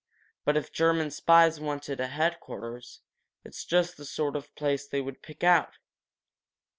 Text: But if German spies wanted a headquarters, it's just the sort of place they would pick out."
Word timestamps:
But 0.45 0.57
if 0.57 0.71
German 0.71 1.11
spies 1.11 1.59
wanted 1.59 1.99
a 1.99 2.07
headquarters, 2.07 3.01
it's 3.45 3.63
just 3.63 3.97
the 3.97 4.03
sort 4.05 4.35
of 4.35 4.55
place 4.55 4.87
they 4.87 4.99
would 4.99 5.21
pick 5.21 5.43
out." 5.43 5.77